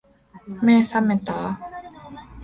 [0.63, 1.59] 目、さめた？